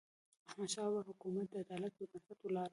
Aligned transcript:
د 0.03 0.03
احمدشاه 0.49 0.87
بابا 0.93 1.01
حکومت 1.09 1.45
د 1.49 1.53
عدالت 1.63 1.91
پر 1.97 2.05
بنسټ 2.11 2.39
ولاړ 2.43 2.67
و. 2.67 2.69